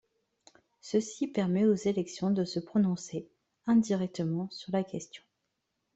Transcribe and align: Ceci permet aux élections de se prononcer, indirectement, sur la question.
Ceci 0.79 1.27
permet 1.27 1.63
aux 1.67 1.75
élections 1.75 2.31
de 2.31 2.43
se 2.43 2.59
prononcer, 2.59 3.29
indirectement, 3.67 4.47
sur 4.49 4.71
la 4.71 4.83
question. 4.83 5.21